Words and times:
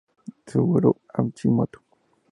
Suguru 0.47 0.89
Hashimoto 1.13 1.79